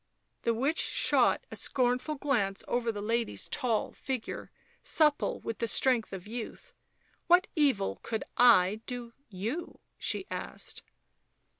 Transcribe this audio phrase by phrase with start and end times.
[0.41, 4.49] The witch shot a scornful glance over the lady's tall figure,
[4.81, 6.73] supple with the strength of youth."
[7.27, 10.81] What evil could 1 do you?" she asked.